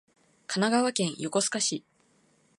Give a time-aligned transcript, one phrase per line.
[0.47, 1.83] 神奈川県横須賀市